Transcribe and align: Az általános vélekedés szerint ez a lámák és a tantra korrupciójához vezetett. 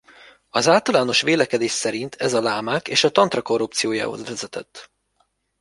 Az 0.49 0.67
általános 0.67 1.21
vélekedés 1.21 1.71
szerint 1.71 2.15
ez 2.15 2.33
a 2.33 2.41
lámák 2.41 2.87
és 2.87 3.03
a 3.03 3.09
tantra 3.09 3.41
korrupciójához 3.41 4.23
vezetett. 4.25 4.91